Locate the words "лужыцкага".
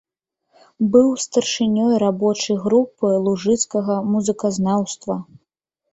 3.27-4.01